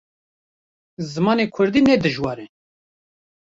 [1.11, 2.47] Zimanê Kurdî ne dijwar e.